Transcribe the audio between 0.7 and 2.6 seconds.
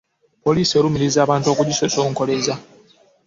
erumiriza abantu okugisosonkereza.